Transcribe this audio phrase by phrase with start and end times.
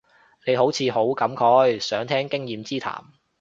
[0.47, 3.05] 你好似好感慨，想聽經驗之談